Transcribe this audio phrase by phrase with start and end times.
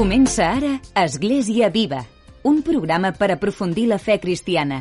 [0.00, 1.98] Comença ara Església Viva,
[2.48, 4.78] un programa per aprofundir la fe cristiana.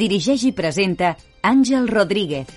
[0.00, 1.12] Dirigeix i presenta
[1.46, 2.48] Àngel Rodríguez.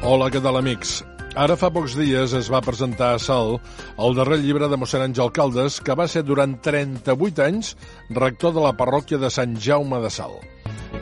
[0.00, 1.02] Hola, què tal, amics?
[1.36, 5.28] Ara fa pocs dies es va presentar a Sal el darrer llibre de mossèn Àngel
[5.36, 7.74] Caldes, que va ser durant 38 anys
[8.16, 10.38] rector de la parròquia de Sant Jaume de Sal.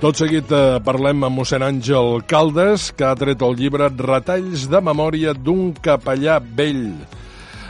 [0.03, 4.83] Tot seguit eh, parlem amb mossèn Àngel Caldes, que ha tret el llibre Retalls de
[4.91, 6.91] memòria d'un capellà vell.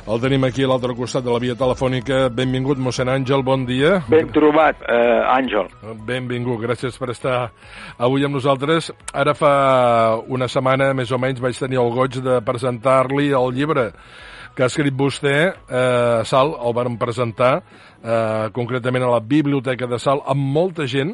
[0.07, 2.29] El tenim aquí a l'altre costat de la via telefònica.
[2.31, 3.97] Benvingut, mossèn Àngel, bon dia.
[4.07, 5.67] Ben trobat, eh, Àngel.
[6.07, 7.51] Benvingut, gràcies per estar
[7.99, 8.93] avui amb nosaltres.
[9.13, 13.91] Ara fa una setmana, més o menys, vaig tenir el goig de presentar-li el llibre
[14.57, 19.99] que ha escrit vostè, eh, Sal, el van presentar eh, concretament a la Biblioteca de
[20.01, 21.13] Sal, amb molta gent,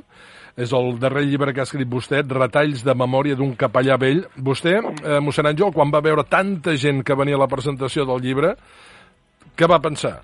[0.57, 4.23] és el darrer llibre que ha escrit vostè, Retalls de memòria d'un capellà vell.
[4.37, 8.23] Vostè, eh, mossèn Àngel, quan va veure tanta gent que venia a la presentació del
[8.23, 8.55] llibre,
[9.57, 10.21] què va pensar?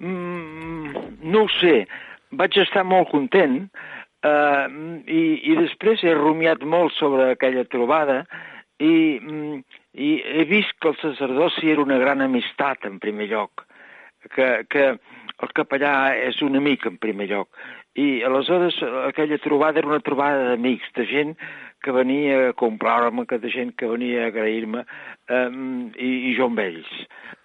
[0.00, 1.84] Mm, no ho sé,
[2.32, 3.60] vaig estar molt content
[4.22, 4.66] eh,
[5.06, 5.22] i,
[5.52, 8.22] i després he rumiat molt sobre aquella trobada
[8.78, 9.62] i, mm,
[9.98, 13.64] i he vist que el sacerdoci era una gran amistat en primer lloc,
[14.34, 14.84] que, que
[15.42, 17.50] el capellà és un amic en primer lloc.
[17.98, 21.34] I aleshores aquella trobada era una trobada d'amics, de gent
[21.82, 24.84] que venia a comprar-me, que de gent que venia a agrair-me,
[25.34, 26.90] um, i, i jo amb ells.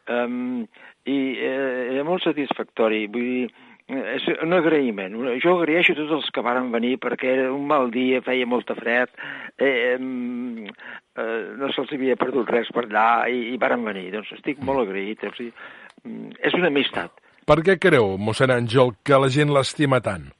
[0.10, 0.66] Um,
[1.10, 3.48] I eh, era molt satisfactori, vull dir,
[3.88, 5.16] és un agraïment.
[5.44, 8.76] Jo agraeixo a tots els que varen venir perquè era un mal dia, feia molta
[8.78, 9.12] fred,
[9.58, 14.10] eh, eh, no se'ls havia perdut res per allà i, i varen venir.
[14.16, 15.26] Doncs estic molt agraït.
[15.28, 15.52] O sigui,
[16.40, 17.12] és una amistat.
[17.44, 20.32] Per què creu, mossèn Àngel, que la gent l'estima tant?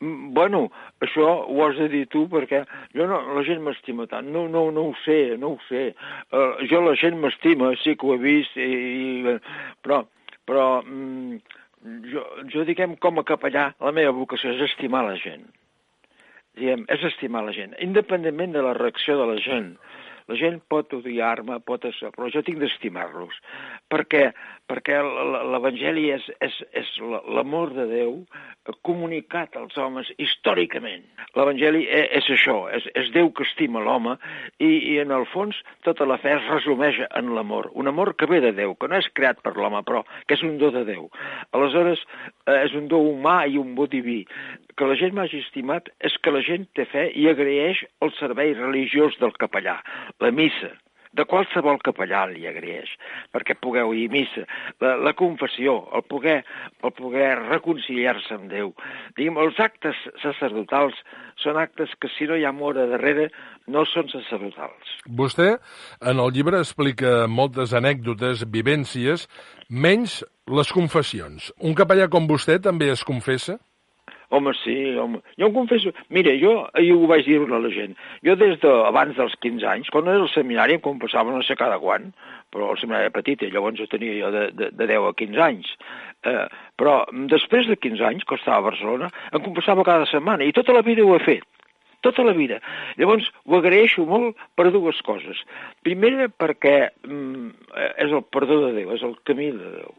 [0.00, 0.70] Bueno,
[1.04, 2.62] això ho has de dir tu perquè
[2.96, 4.30] jo no, la gent m'estima tant.
[4.32, 5.90] No, no, no ho sé, no ho sé.
[6.32, 8.64] Uh, jo la gent m'estima, sí que ho he vist, i,
[9.20, 9.34] i,
[9.84, 10.00] però,
[10.48, 15.46] però mm, jo, jo, diguem, com a capellà, la meva vocació és estimar la gent.
[16.58, 19.74] Diguem, és estimar la gent, independentment de la reacció de la gent.
[20.30, 21.86] La gent pot odiar-me, pot...
[22.14, 23.38] però jo tinc d'estimar-los.
[23.90, 24.28] Per què?
[24.70, 26.92] Perquè l'Evangeli és, és, és
[27.34, 28.12] l'amor de Déu
[28.82, 31.04] comunicat als homes històricament.
[31.36, 34.16] L'Evangeli és, és això, és, és Déu que estima l'home
[34.58, 37.70] i, i en el fons tota la fe es resumeix en l'amor.
[37.74, 40.44] Un amor que ve de Déu, que no és creat per l'home, però que és
[40.46, 41.08] un do de Déu.
[41.56, 42.04] Aleshores,
[42.46, 44.22] eh, és un do humà i un bo diví.
[44.76, 48.54] Que la gent m'hagi estimat és que la gent té fe i agraeix el servei
[48.58, 49.80] religiós del capellà,
[50.20, 50.72] la missa,
[51.16, 52.90] de qualsevol capellà li agraeix,
[53.34, 54.44] perquè pugueu ir a missa,
[54.82, 56.40] la, la confessió, el poder,
[56.86, 58.72] el poder reconciliar-se amb Déu.
[59.18, 60.98] Diguem, els actes sacerdotals
[61.42, 63.30] són actes que si no hi ha amor a darrere
[63.70, 64.98] no són sacerdotals.
[65.06, 65.54] Vostè
[66.00, 69.26] en el llibre explica moltes anècdotes, vivències,
[69.70, 70.20] menys
[70.50, 71.50] les confessions.
[71.58, 73.58] Un capellà com vostè també es confessa?
[74.30, 75.20] Home, sí, home.
[75.38, 75.92] Jo em confesso...
[76.14, 77.96] Mira, jo ahir ho vaig dir a la gent.
[78.26, 81.56] Jo des de abans dels 15 anys, quan era al seminari em confessava no sé
[81.58, 82.12] cada quan,
[82.54, 85.14] però el seminari era petit i llavors ho tenia jo de, de, de 10 a
[85.18, 85.72] 15 anys.
[86.30, 86.46] Eh,
[86.78, 87.00] però
[87.32, 90.86] després de 15 anys, que estava a Barcelona, em confessava cada setmana i tota la
[90.86, 91.48] vida ho he fet
[92.00, 92.60] tota la vida.
[92.96, 95.42] Llavors, ho agraeixo molt per dues coses.
[95.84, 97.50] Primera, perquè mm,
[98.00, 99.92] és el perdó de Déu, és el camí de Déu.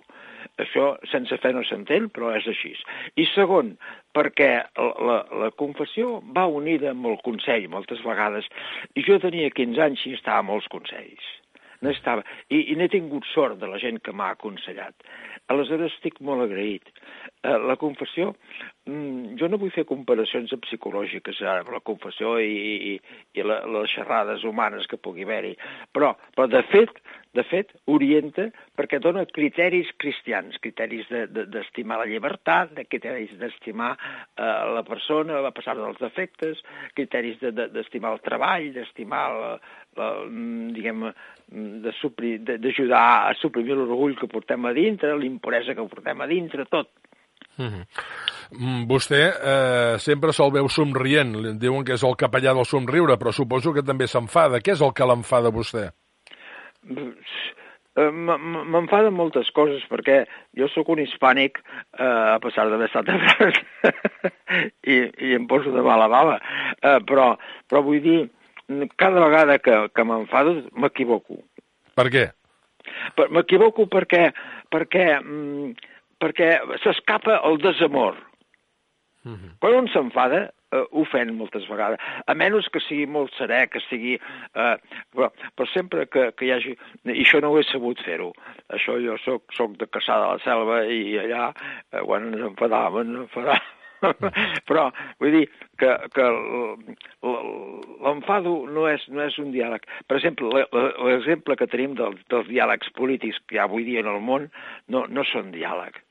[0.62, 2.74] Això sense fe no s'entén, però és així.
[3.18, 3.76] I segon,
[4.16, 8.50] perquè la, la confessió va unida amb el consell moltes vegades,
[8.96, 11.30] i jo tenia 15 anys i estava molts consells.
[11.82, 12.22] No estava.
[12.54, 14.94] I, i n'he tingut sort de la gent que m'ha aconsellat.
[15.50, 16.92] Aleshores estic molt agraït.
[17.42, 18.36] Eh, la confessió,
[18.90, 22.52] mm, jo no vull fer comparacions psicològiques ara amb la confessió i,
[22.92, 22.94] i,
[23.38, 25.56] i la, les xerrades humanes que pugui haver-hi,
[25.94, 32.06] però, però de fet, de fet, orienta perquè dona criteris cristians, criteris d'estimar de, de,
[32.06, 36.60] la llibertat, de criteris d'estimar eh, la persona, a passar dels defectes,
[36.98, 39.54] criteris d'estimar de, de, el treball, d'estimar la,
[40.00, 41.08] la, mm, diguem,
[41.52, 46.92] d'ajudar a suprimir l'orgull que portem a dintre, l'impuresa que portem a dintre, tot.
[47.58, 48.88] Mm -hmm.
[48.88, 53.74] Vostè eh, sempre se'l veu somrient, diuen que és el capellà del somriure, però suposo
[53.74, 54.60] que també s'enfada.
[54.60, 55.92] Què és el que l'enfada vostè?
[57.92, 60.22] Eh, m'enfaden moltes coses perquè
[60.56, 61.58] jo sóc un hispànic
[62.00, 63.18] eh, a pesar d'haver estat a
[64.94, 67.36] I, i em poso de mala bava eh, però,
[67.68, 68.30] però vull dir
[68.96, 71.42] cada vegada que, que m'enfado m'equivoco
[72.00, 72.30] per què?
[73.28, 74.32] m'equivoco perquè
[74.72, 75.72] perquè, mm,
[76.22, 76.54] perquè
[76.84, 78.16] s'escapa el desamor
[79.24, 79.34] mhm.
[79.36, 79.54] -huh.
[79.60, 84.16] quan un s'enfada eh, ofèn moltes vegades, a menys que sigui molt serè, que sigui...
[84.16, 84.76] Eh,
[85.14, 86.78] però, però sempre que, que hi hagi...
[87.06, 88.32] I això no ho he sabut fer-ho.
[88.76, 91.52] Això jo soc, soc de Caçà de la Selva i allà,
[91.92, 93.78] eh, quan ens enfadaven, enfadaven
[94.68, 94.88] però
[95.22, 95.44] vull dir
[95.78, 96.24] que, que
[97.22, 99.86] l'enfado no, és, no és un diàleg.
[100.10, 104.10] Per exemple, l'exemple que tenim dels, dels diàlegs polítics que hi ha avui dia en
[104.10, 104.50] el món
[104.90, 106.02] no, no són diàleg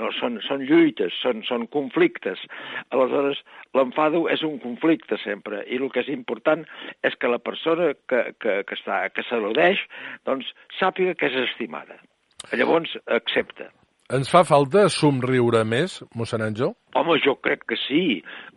[0.00, 2.42] no, són, són lluites, són, són conflictes.
[2.90, 3.42] Aleshores,
[3.76, 6.64] l'enfado és un conflicte sempre, i el que és important
[7.06, 9.82] és que la persona que, que, que, està, que s'al·ludeix
[10.28, 10.48] doncs,
[10.80, 12.00] sàpiga que és estimada.
[12.56, 13.68] Llavors, accepta.
[14.10, 16.72] Ens fa falta somriure més, mossèn Àngel?
[16.98, 18.02] Home, jo crec que sí.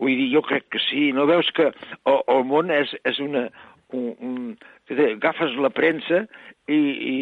[0.01, 1.11] Vull dir, jo crec que sí.
[1.13, 3.49] No veus que el, el món és, és una...
[3.93, 4.37] Un, un,
[4.91, 6.25] agafes la premsa
[6.67, 7.15] i, i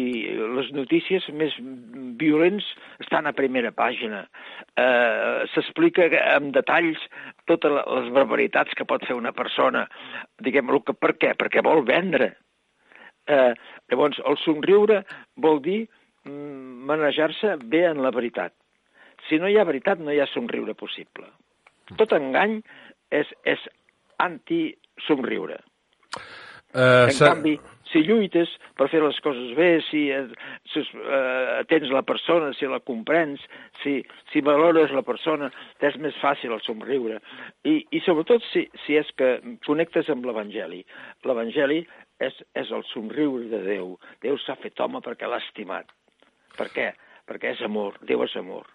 [0.56, 1.54] les notícies més
[2.18, 2.66] violents
[3.02, 4.24] estan a primera pàgina.
[4.74, 7.00] Eh, S'explica amb detalls
[7.50, 9.86] totes les barbaritats que pot fer una persona.
[10.42, 11.34] Diguem, que, per què?
[11.38, 12.34] Perquè vol vendre.
[13.30, 13.52] Eh,
[13.90, 15.04] llavors, el somriure
[15.38, 15.82] vol dir
[16.24, 18.54] Mm, manejar-se bé en la veritat.
[19.28, 21.26] Si no hi ha veritat, no hi ha somriure possible.
[21.98, 22.60] Tot engany
[23.10, 23.62] és, és
[24.22, 25.58] anti-somriure.
[26.72, 27.54] Uh, en canvi,
[27.92, 28.48] si lluites
[28.80, 30.06] per fer les coses bé, si,
[30.72, 33.42] si uh, atens la persona, si la comprens,
[33.82, 33.98] si,
[34.32, 35.50] si valores la persona,
[35.84, 37.20] és més fàcil el somriure.
[37.68, 39.34] I, i sobretot si, si és que
[39.66, 40.80] connectes amb l'Evangeli.
[41.28, 41.82] L'Evangeli
[42.22, 43.96] és, és el somriure de Déu.
[44.24, 45.92] Déu s'ha fet home perquè l'ha estimat.
[46.56, 46.92] Per què?
[47.28, 48.68] Perquè és amor, Déu és amor.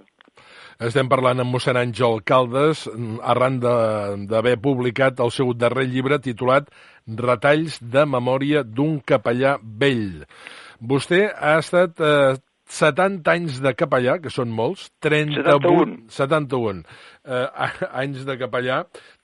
[0.88, 2.84] Estem parlant amb mossèn Àngel Caldes
[3.26, 6.70] arran d'haver publicat el seu darrer llibre titulat
[7.08, 10.28] Retalls de memòria d'un capellà vell.
[10.78, 12.36] Vostè ha estat eh,
[12.68, 18.82] 70 anys de capellà, que són molts, 38, 71, 71 eh, anys de capellà,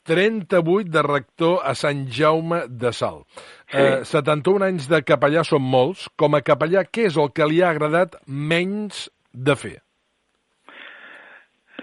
[0.08, 3.24] 38 de rector a Sant Jaume de Sal.
[3.70, 3.78] Sí.
[3.84, 6.08] Eh, 71 anys de capellà són molts.
[6.20, 9.78] Com a capellà, què és el que li ha agradat menys de fer?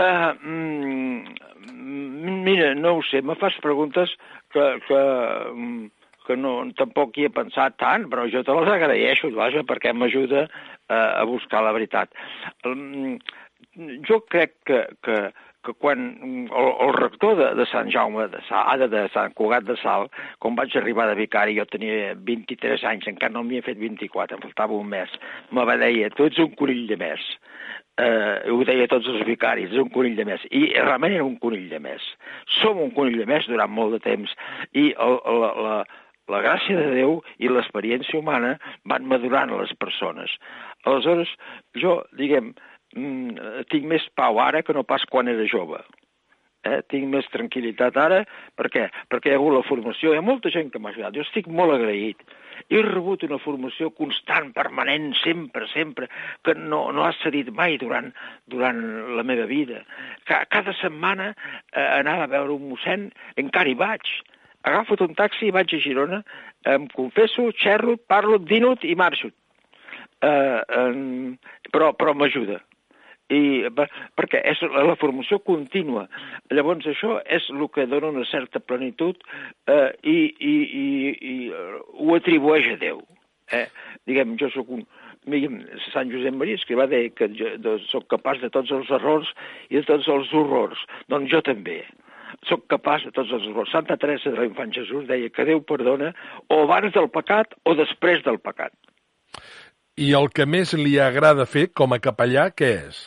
[0.00, 1.24] Uh, mm,
[2.46, 4.14] mira, no ho sé, me fas preguntes
[4.52, 5.00] que, que,
[6.26, 10.46] que no, tampoc hi he pensat tant, però jo te les agraeixo, vaja, perquè m'ajuda
[10.46, 12.16] uh, a buscar la veritat.
[12.64, 13.18] Um,
[14.08, 15.18] jo crec que, que,
[15.64, 16.06] que quan
[16.48, 20.08] el, el rector de, de Sant Jaume de Sal, de Sant Cugat de Sal,
[20.40, 24.38] quan vaig arribar de vicari, jo tenia 23 anys, encara no m'hi he fet 24,
[24.38, 25.12] em faltava un mes,
[25.52, 27.28] me va deia, tu ets un conill de més.
[28.00, 30.44] Eh, ho deia tots els vicaris, és un conill de més.
[30.50, 32.04] I realment era un conill de més.
[32.60, 34.32] Som un conill de més durant molt de temps.
[34.72, 35.76] I el, la, la,
[36.30, 38.56] la gràcia de Déu i l'experiència humana
[38.88, 40.32] van madurant les persones.
[40.86, 41.32] Aleshores,
[41.82, 42.54] jo, diguem,
[42.96, 45.82] mm, tinc més pau ara que no pas quan era jove.
[46.60, 46.80] Eh?
[46.92, 48.20] Tinc més tranquil·litat ara.
[48.58, 48.86] Per què?
[49.12, 50.12] Perquè hi ha hagut la formació.
[50.12, 51.16] Hi ha molta gent que m'ha ajudat.
[51.16, 52.20] Jo estic molt agraït.
[52.68, 56.10] He rebut una formació constant, permanent, sempre, sempre,
[56.44, 58.10] que no, no ha cedit mai durant,
[58.52, 58.82] durant
[59.16, 59.80] la meva vida.
[60.28, 63.08] Cada setmana eh, anava a veure un mossèn,
[63.40, 64.14] encara hi vaig.
[64.68, 66.20] Agafo un taxi i vaig a Girona,
[66.68, 69.32] em confesso, xerro, parlo, dinut i marxo.
[70.20, 72.60] Eh, eh, però però m'ajuda
[73.30, 73.68] i,
[74.18, 76.06] perquè és la formació contínua.
[76.50, 79.20] Llavors això és el que dona una certa plenitud
[79.70, 80.86] eh, i, i, i,
[81.32, 83.02] i ho atribueix a Déu.
[83.54, 83.66] Eh?
[84.06, 84.84] Diguem, jo sóc un,
[85.30, 85.60] diguem,
[85.90, 89.30] Sant Josep Maria que va dir que jo de, soc capaç de tots els errors
[89.70, 90.82] i de tots els horrors.
[91.12, 91.82] Doncs jo també
[92.48, 93.70] sóc capaç de tots els errors.
[93.72, 96.12] Santa Teresa de l'Infant Jesús deia que Déu perdona
[96.48, 98.74] o abans del pecat o després del pecat.
[100.00, 103.00] I el que més li agrada fer com a capellà, què és?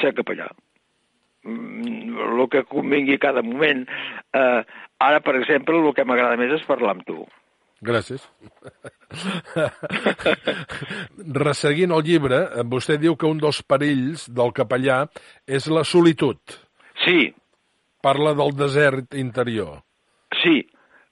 [0.00, 0.48] Ser capellà.
[1.44, 3.84] Mm, el que convingui cada moment.
[4.32, 4.60] Eh,
[4.98, 7.24] ara, per exemple, el que m'agrada més és parlar amb tu.
[7.84, 8.22] Gràcies.
[11.44, 12.38] Resseguint el llibre,
[12.70, 15.02] vostè diu que un dels perills del capellà
[15.46, 16.40] és la solitud.
[17.04, 17.34] Sí.
[18.04, 19.82] Parla del desert interior.
[20.42, 20.62] Sí.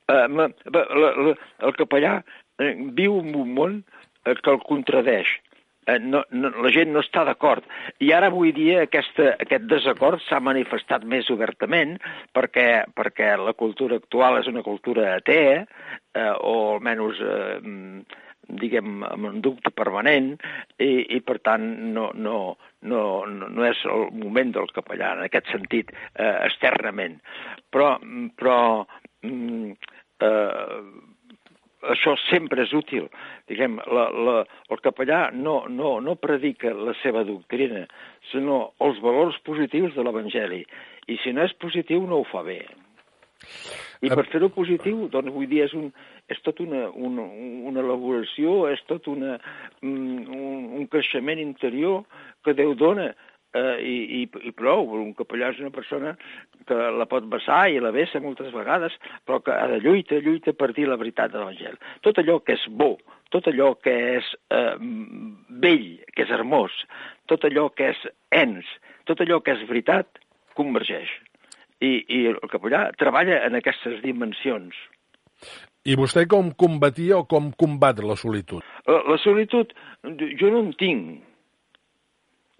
[0.08, 1.34] La, la, la,
[1.66, 2.18] el capellà
[2.60, 3.78] eh, viu en un món
[4.24, 5.51] eh, que el contradeix eh,
[6.00, 7.66] no, no, la gent no està d'acord.
[8.02, 11.96] I ara avui dia aquesta, aquest desacord s'ha manifestat més obertament
[12.36, 15.62] perquè, perquè la cultura actual és una cultura atea,
[16.14, 17.58] eh, o almenys eh,
[18.62, 20.34] diguem, amb un dubte permanent,
[20.78, 22.56] i, i per tant no, no,
[22.88, 27.18] no, no és el moment del capellà en aquest sentit eh, externament.
[27.72, 27.94] Però,
[28.38, 28.58] però
[29.24, 29.72] mm,
[30.26, 31.11] eh,
[31.90, 33.08] això sempre és útil.
[33.50, 34.36] Diguem, la, la,
[34.70, 37.86] el capellà no, no, no predica la seva doctrina,
[38.30, 40.64] sinó els valors positius de l'Evangeli.
[41.10, 42.60] i si no és positiu no ho fa bé.
[44.02, 45.88] I per fer-ho positiu, doncs vull dir, és, un,
[46.30, 47.24] és tot una, una,
[47.70, 49.36] una elaboració, és tot una,
[49.82, 52.02] mm, un, un creixement interior
[52.42, 53.12] que Déu dona
[53.54, 54.90] eh, i, i, i prou.
[54.98, 56.14] Un capellà és una persona
[56.68, 60.54] que la pot vessar i la vessa moltes vegades, però que ha de lluita, lluita
[60.56, 61.80] per dir la veritat de l'Evangel.
[62.06, 62.94] Tot allò que és bo,
[63.34, 64.76] tot allò que és eh,
[65.64, 66.76] vell, que és hermós,
[67.30, 68.06] tot allò que és
[68.36, 68.68] ens,
[69.08, 70.22] tot allò que és veritat,
[70.58, 71.10] convergeix
[71.82, 74.76] i, i el capellà treballa en aquestes dimensions.
[75.82, 78.62] I vostè com combatia o com combat la solitud?
[78.86, 79.72] La, la solitud,
[80.38, 81.31] jo no en tinc.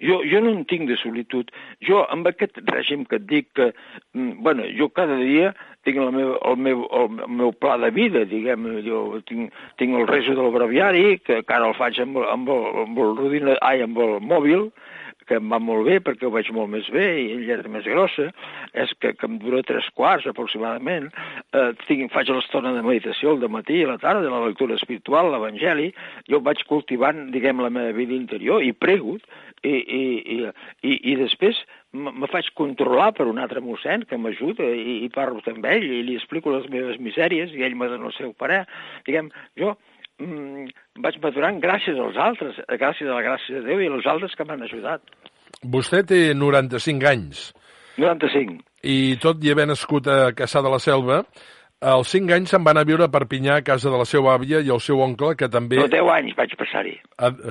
[0.02, 1.50] Jo, jo no en tinc de solitud.
[1.86, 3.72] Jo, amb aquest règim que et dic que,
[4.14, 5.52] mm, bueno, jo cada dia
[5.86, 10.06] tinc la meva, el, meu, el meu pla de vida, diguem, jo tinc, tinc el
[10.10, 13.82] reso del breviari, que, que ara el faig amb, amb, el, amb el, rodina, ai,
[13.86, 14.70] amb el mòbil,
[15.26, 17.86] que em va molt bé perquè ho veig molt més bé i ella és més
[17.86, 18.28] grossa,
[18.84, 21.08] és que, que em dura tres quarts aproximadament.
[21.54, 25.30] Eh, tinc, faig l'estona de meditació al matí i a la tarda, la lectura espiritual,
[25.32, 25.92] l'Evangeli,
[26.30, 29.18] jo vaig cultivant, diguem, la meva vida interior i prego,
[29.62, 30.02] i, i,
[30.34, 30.38] i,
[30.82, 31.58] i, i després
[31.92, 36.02] me faig controlar per un altre mossèn que m'ajuda i, i parlo amb ell i
[36.06, 38.62] li explico les meves misèries i ell me dona el seu parer.
[39.06, 39.74] Diguem, jo
[40.18, 40.72] mm,
[41.04, 44.48] vaig madurant gràcies als altres, gràcies a la gràcia de Déu i als altres que
[44.48, 45.04] m'han ajudat.
[45.62, 47.50] Vostè té 95 anys.
[48.00, 48.62] 95.
[48.88, 51.22] I tot i haver nascut a Caçà de la Selva,
[51.82, 54.60] als 5 anys se'n van a viure a Perpinyà a casa de la seva àvia
[54.62, 55.76] i el seu oncle, que també...
[55.80, 56.94] No, 10 anys vaig passar-hi.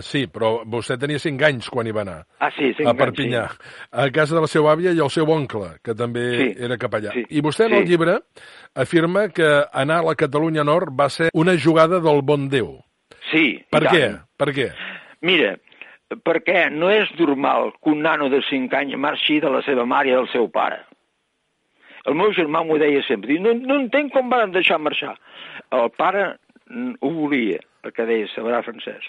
[0.08, 2.20] Sí, però vostè tenia 5 anys quan hi va anar.
[2.40, 3.42] Ah, sí, 5 A Perpinyà.
[3.44, 3.88] Anys, sí.
[3.92, 7.12] A casa de la seva àvia i el seu oncle, que també Sí, era capellà.
[7.14, 7.92] sí, I vostè en el sí.
[7.92, 8.20] llibre
[8.76, 12.78] afirma que anar a la Catalunya Nord va ser una jugada del bon Déu.
[13.32, 13.94] Sí, i Per tant.
[13.96, 14.08] què?
[14.38, 14.70] Per què?
[15.22, 15.58] Mira,
[16.26, 20.10] perquè no és normal que un nano de 5 anys marxi de la seva mare
[20.10, 20.82] i del seu pare.
[22.10, 25.16] El meu germà m'ho deia sempre, no, no entenc com van deixar marxar.
[25.78, 26.26] El pare
[26.70, 29.08] mm, ho volia, perquè deia, sabrà francès.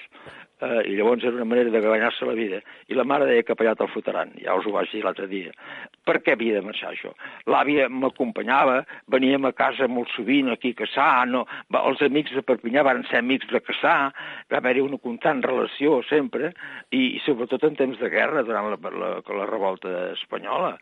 [0.63, 2.61] Uh, I llavors era una manera de guanyar-se la vida.
[2.87, 5.51] I la mare deia que pellat el fotran, ja us ho vaig dir l'altre dia.
[6.07, 7.11] Per què havia de marxar això?
[7.51, 8.77] L'àvia m'acompanyava,
[9.11, 11.43] veníem a casa molt sovint aquí a Caçà, no,
[11.81, 13.97] els amics de Perpinyà van ser amics de Caçà,
[14.55, 16.53] va haver-hi una constant relació sempre,
[16.95, 20.77] i, i sobretot en temps de guerra, durant la, la, la revolta espanyola.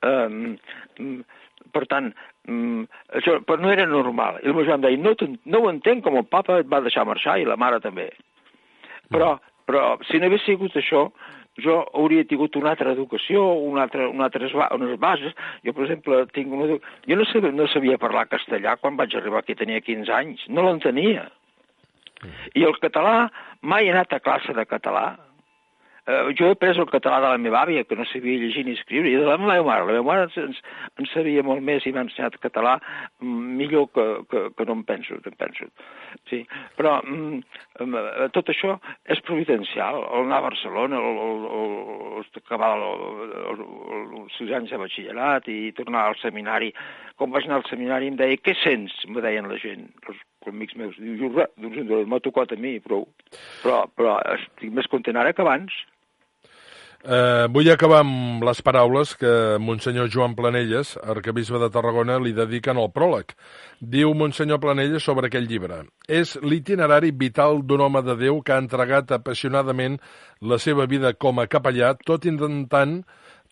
[0.00, 0.56] Um,
[1.72, 2.12] per tant,
[2.48, 2.84] mm,
[3.20, 4.40] això però no era normal.
[4.42, 6.82] I el meu germà em deia, no, no ho entenc com el papa et va
[6.84, 8.10] deixar marxar i la mare també.
[9.10, 11.08] Però, però si no hagués sigut això,
[11.62, 15.32] jo hauria tingut una altra educació, una altra, una altres, ba- unes bases.
[15.64, 16.78] Jo, per exemple, tinc una...
[17.08, 20.44] Jo no sabia, no sabia parlar castellà quan vaig arribar aquí, tenia 15 anys.
[20.52, 21.30] No l'entenia.
[22.56, 23.28] I el català,
[23.62, 25.14] mai he anat a classe de català.
[26.06, 28.76] Eh, jo he pres el català de la meva àvia, que no sabia llegir ni
[28.76, 29.86] escriure, i de la meva mare.
[29.88, 30.60] La meva mare ens,
[31.02, 34.84] ens sabia molt més i m'ha ensenyat català mm, millor que, que, que no em
[34.86, 35.66] penso, que em penso.
[36.30, 36.44] Sí.
[36.78, 37.40] Però mm,
[37.82, 38.76] eh, tot això
[39.10, 39.98] és providencial.
[40.06, 41.74] El anar a Barcelona, el, el, el,
[42.20, 42.86] el, acabar el,
[43.40, 46.70] el, el, els sis anys de batxillerat i tornar al seminari.
[47.18, 48.94] Quan vaig anar al seminari em deia, què sents?
[49.10, 50.94] Me deien la gent, els amics meus.
[51.02, 53.08] Diu, jo res, doncs m'ha tocat a mi, prou.
[53.64, 55.74] Però, però estic més content ara que abans.
[57.06, 59.28] Eh, vull acabar amb les paraules que
[59.62, 63.30] Monsenyor Joan Planelles, arcabisbe de Tarragona, li dediquen al pròleg.
[63.78, 65.84] Diu Monsenyor Planelles sobre aquell llibre.
[66.10, 70.00] És l'itinerari vital d'un home de Déu que ha entregat apassionadament
[70.40, 72.98] la seva vida com a capellà, tot intentant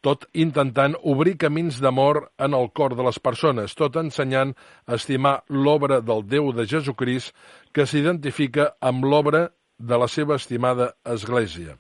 [0.03, 4.53] tot intentant obrir camins d'amor en el cor de les persones, tot ensenyant
[4.85, 7.31] a estimar l'obra del Déu de Jesucrist
[7.73, 9.47] que s'identifica amb l'obra
[9.79, 11.79] de la seva estimada Església.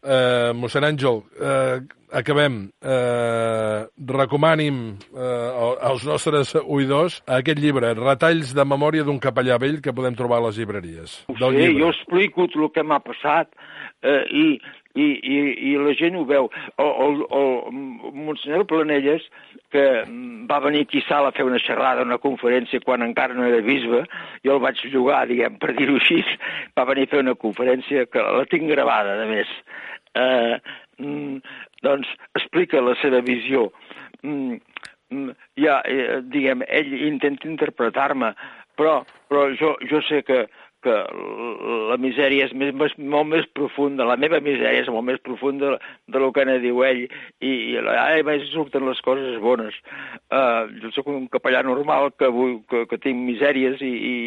[0.00, 1.80] Eh, mossèn Àngel, eh,
[2.12, 2.70] acabem.
[2.80, 9.94] Eh, recomanim eh, als nostres oïdors aquest llibre, Retalls de memòria d'un capellà vell que
[9.94, 11.20] podem trobar a les llibreries.
[11.28, 11.84] Ho sé, llibre.
[11.84, 13.52] jo explico el que m'ha passat
[14.02, 14.46] eh, i,
[14.94, 15.38] i, i,
[15.70, 16.48] i la gent ho veu.
[16.80, 19.26] El, el, el Monsenyor Planelles,
[19.70, 19.84] que
[20.50, 23.60] va venir aquí a Sala a fer una xerrada, una conferència, quan encara no era
[23.62, 24.02] bisbe,
[24.46, 26.24] jo el vaig jugar, diguem, per dir-ho així,
[26.78, 29.52] va venir a fer una conferència que la tinc gravada, a més.
[30.14, 30.60] Eh,
[31.02, 31.36] mm,
[31.86, 33.68] doncs explica la seva visió.
[34.26, 34.58] Mm,
[35.12, 38.34] mm, ja, eh, diguem, ell intenta interpretar-me,
[38.76, 40.44] però, però jo, jo sé que,
[40.84, 40.94] que
[41.90, 45.74] la misèria és més, més, molt més profunda, la meva misèria és molt més profunda
[45.80, 47.02] de lo que ne diu ell,
[47.40, 49.76] i, i ai, mai surten les coses bones.
[50.32, 54.18] Uh, jo sóc un capellà normal que, vull, que, que tinc misèries i, i,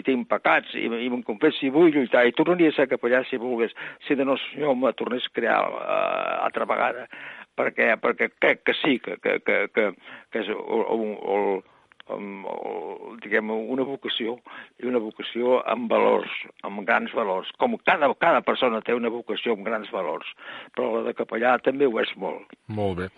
[0.00, 3.22] i tinc pecats, i, i me'n confesso i vull lluitar, i tornaria a ser capellà
[3.28, 3.76] si volgués,
[4.06, 7.06] si de no senyor me tornés a crear uh, altra vegada
[7.60, 9.90] perquè, perquè crec que sí, que, que, que, que,
[10.32, 10.60] que és el,
[10.94, 11.48] el, el,
[12.14, 14.36] amb, el, diguem, una vocació,
[14.82, 16.30] i una vocació amb valors,
[16.66, 17.48] amb grans valors.
[17.60, 20.26] Com cada, cada persona té una vocació amb grans valors,
[20.76, 22.52] però la de capellà també ho és molt.
[22.68, 23.08] Molt bé.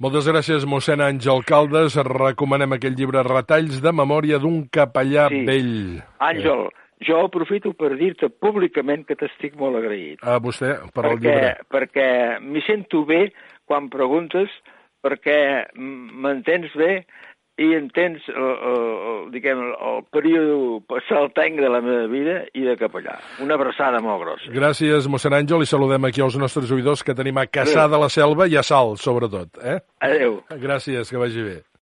[0.00, 1.96] Moltes gràcies, mossèn Àngel Caldes.
[2.06, 5.44] Recomanem aquell llibre Retalls de memòria d'un capellà Sí.
[5.46, 6.02] vell.
[6.20, 6.68] Àngel,
[7.06, 10.22] jo aprofito per dir-te públicament que t'estic molt agraït.
[10.22, 11.56] A vostè, per el perquè llibre.
[11.70, 12.08] perquè
[12.40, 13.32] m'hi sento bé
[13.66, 14.48] quan preguntes,
[15.02, 17.04] perquè m'entens bé
[17.56, 22.76] i entens el, el, el, diguem, el període saltenc de la meva vida i de
[22.80, 23.16] capellà.
[23.44, 24.52] Una abraçada molt grossa.
[24.52, 28.10] Gràcies, mossèn Àngel, i saludem aquí els nostres oïdors que tenim a Caçà de la
[28.12, 29.56] Selva i a Salt, sobretot.
[29.64, 29.78] Eh?
[30.04, 30.42] Adéu.
[30.60, 31.56] Gràcies, que vagi bé.